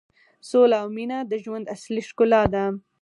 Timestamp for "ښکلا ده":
2.09-2.65